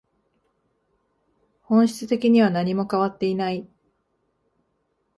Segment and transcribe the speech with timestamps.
[1.61, 3.69] 本質的には何も変わっていない